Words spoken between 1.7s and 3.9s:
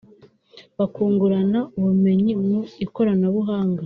ubumenyi mu ikoranabuhanga